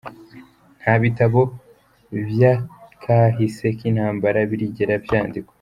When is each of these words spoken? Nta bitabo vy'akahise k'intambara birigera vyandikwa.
Nta 0.81 0.93
bitabo 1.03 1.41
vy'akahise 2.29 3.65
k'intambara 3.77 4.39
birigera 4.49 4.95
vyandikwa. 5.05 5.49